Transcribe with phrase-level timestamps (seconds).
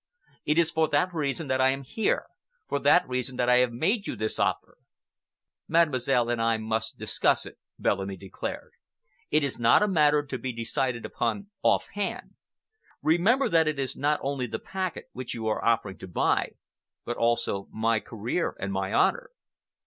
[0.45, 2.25] It is for that reason that I am here,
[2.67, 4.79] for that reason that I have made you this offer."
[5.67, 8.71] "Mademoiselle and I must discuss it," Bellamy declared.
[9.29, 12.33] "It is not a matter to be decided upon off hand.
[13.03, 16.53] Remember that it is not only the packet which you are offering to buy,
[17.05, 19.29] but also my career and my honor."